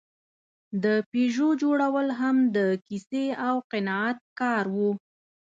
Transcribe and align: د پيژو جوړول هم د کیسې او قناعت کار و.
د 0.83 0.85
پيژو 1.11 1.49
جوړول 1.61 2.07
هم 2.19 2.37
د 2.55 2.57
کیسې 2.87 3.25
او 3.47 3.55
قناعت 3.71 4.19
کار 4.39 4.65
و. 4.75 4.77